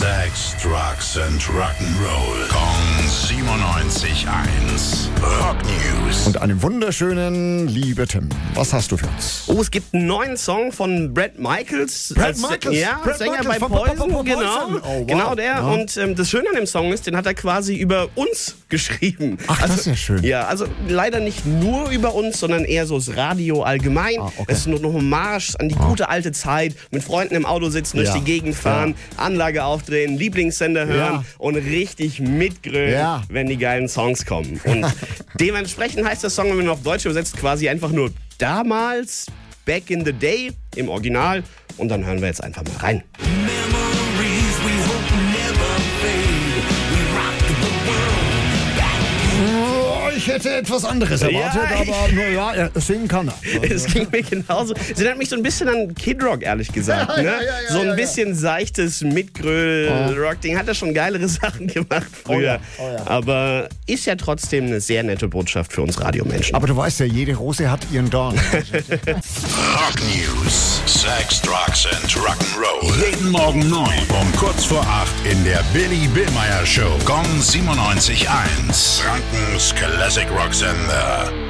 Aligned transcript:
Sex, 0.00 0.54
Drugs 0.62 1.18
and 1.18 1.38
Rock'n'Roll. 1.42 2.48
Kong 2.48 3.04
97.1. 3.04 5.08
Rock 5.22 5.56
News. 5.64 6.26
Und 6.26 6.40
einen 6.40 6.62
wunderschönen, 6.62 7.68
liebe 7.68 8.06
Tim, 8.06 8.30
was 8.54 8.72
hast 8.72 8.90
du 8.92 8.96
für 8.96 9.06
uns? 9.08 9.42
Oh, 9.48 9.60
es 9.60 9.70
gibt 9.70 9.92
einen 9.92 10.06
neuen 10.06 10.38
Song 10.38 10.72
von 10.72 11.12
Brad 11.12 11.38
Michaels. 11.38 12.14
Brad 12.16 12.28
als- 12.28 12.40
Michaels? 12.40 12.78
Ja, 12.78 12.98
Brad 13.04 13.18
Sänger 13.18 13.32
Michaels 13.44 13.48
bei 13.48 13.58
von- 13.58 13.70
Poison, 13.72 14.10
von 14.10 14.24
genau. 14.24 14.68
Oh, 14.68 14.80
wow. 14.82 15.06
Genau 15.06 15.34
der. 15.34 15.44
Ja. 15.44 15.60
Und 15.60 15.94
ähm, 15.98 16.14
das 16.16 16.30
Schöne 16.30 16.48
an 16.48 16.54
dem 16.56 16.66
Song 16.66 16.90
ist, 16.94 17.06
den 17.06 17.14
hat 17.14 17.26
er 17.26 17.34
quasi 17.34 17.76
über 17.76 18.08
uns 18.14 18.56
geschrieben. 18.70 19.36
Ach, 19.48 19.60
das 19.60 19.80
ist 19.80 19.86
ja 19.86 19.96
schön. 19.96 20.24
Ja, 20.24 20.46
also 20.46 20.64
leider 20.88 21.20
nicht 21.20 21.44
nur 21.44 21.90
über 21.90 22.14
uns, 22.14 22.40
sondern 22.40 22.64
eher 22.64 22.86
so 22.86 22.96
das 22.98 23.14
Radio 23.16 23.64
allgemein. 23.64 24.18
Ah, 24.18 24.32
okay. 24.38 24.44
Es 24.48 24.60
ist 24.60 24.66
nur 24.66 24.78
eine 24.78 24.90
Hommage 24.92 25.56
an 25.58 25.68
die 25.68 25.74
gute 25.74 26.08
alte 26.08 26.32
Zeit, 26.32 26.74
mit 26.90 27.04
Freunden 27.04 27.34
im 27.34 27.44
Auto 27.44 27.68
sitzen, 27.68 27.98
durch 27.98 28.08
Ja. 28.08 28.14
die 28.14 28.24
Gegend 28.24 28.54
fahren, 28.54 28.94
Anlage 29.18 29.62
aufdrehen, 29.90 30.16
Lieblingssender 30.16 30.86
hören 30.86 31.14
Ja. 31.14 31.24
und 31.38 31.56
richtig 31.56 32.20
mitgrölen, 32.20 32.92
Ja. 32.92 33.22
wenn 33.28 33.46
die 33.48 33.56
geilen 33.56 33.88
Songs 33.88 34.24
kommen. 34.24 34.60
Und 34.64 34.86
dementsprechend 35.40 36.06
heißt 36.06 36.22
der 36.22 36.30
Song, 36.30 36.48
wenn 36.50 36.56
man 36.56 36.66
ihn 36.66 36.70
auf 36.70 36.82
Deutsch 36.82 37.04
übersetzt, 37.04 37.36
quasi 37.36 37.68
einfach 37.68 37.90
nur 37.90 38.10
damals, 38.38 39.26
back 39.64 39.90
in 39.90 40.04
the 40.04 40.12
day 40.12 40.52
im 40.76 40.88
Original. 40.88 41.42
Und 41.76 41.88
dann 41.88 42.04
hören 42.04 42.20
wir 42.20 42.28
jetzt 42.28 42.42
einfach 42.42 42.62
mal 42.64 42.76
rein. 42.78 43.02
Ich 50.20 50.28
hätte 50.28 50.54
etwas 50.54 50.84
anderes 50.84 51.22
erwartet, 51.22 51.62
Ja. 51.70 51.80
aber 51.80 52.12
nur 52.12 52.26
ja, 52.26 52.68
singen 52.74 53.08
kann 53.08 53.28
er. 53.28 53.34
Es 53.70 53.86
ging 53.86 54.06
mir 54.10 54.22
genauso. 54.22 54.74
Es 54.74 54.98
erinnert 54.98 55.16
mich 55.18 55.30
so 55.30 55.36
ein 55.36 55.42
bisschen 55.42 55.68
an 55.68 55.94
Kid 55.94 56.22
Rock, 56.22 56.42
ehrlich 56.42 56.70
gesagt. 56.72 57.10
Ja, 57.16 57.22
ne? 57.22 57.24
ja, 57.24 57.32
ja, 57.32 57.42
ja, 57.42 57.72
so 57.72 57.78
ein 57.78 57.84
ja, 57.84 57.90
ja. 57.90 57.96
bisschen 57.96 58.34
seichtes 58.34 59.00
Mitgröl-Rock-Ding. 59.02 60.58
Hat 60.58 60.68
er 60.68 60.74
schon 60.74 60.92
geilere 60.94 61.26
Sachen 61.28 61.66
gemacht 61.66 62.06
früher. 62.24 62.40
ja, 62.42 62.58
oh 62.78 62.82
ja. 62.96 63.06
Aber 63.06 63.68
ist 63.86 64.06
ja 64.06 64.14
trotzdem 64.16 64.66
eine 64.66 64.80
sehr 64.80 65.02
nette 65.02 65.28
Botschaft 65.28 65.72
für 65.72 65.82
uns 65.82 66.00
Radiomenschen. 66.00 66.54
Aber 66.54 66.66
du 66.66 66.76
weißt 66.76 67.00
ja, 67.00 67.06
jede 67.06 67.34
Rose 67.34 67.70
hat 67.70 67.80
ihren 67.92 68.10
Dorn. 68.10 68.36
Rock 68.52 70.00
News. 70.14 70.82
Sex, 70.86 71.40
Drugs 71.42 71.86
and 71.86 72.10
Rock'n'Roll. 72.16 72.49
Jeden 73.20 73.32
Morgen 73.32 73.68
9 73.68 73.86
um 74.18 74.32
kurz 74.38 74.64
vor 74.64 74.80
8 74.80 75.26
in 75.30 75.44
der 75.44 75.62
Billy 75.74 76.08
Billmeyer 76.08 76.64
Show. 76.64 76.96
Gong 77.04 77.26
97.1. 77.38 79.02
Frankens 79.02 79.74
Classic 79.74 80.26
Rock 80.30 80.54
Sender. 80.54 81.49